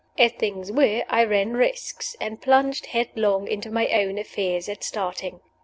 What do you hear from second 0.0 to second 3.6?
As things were, I ran risks, and plunged headlong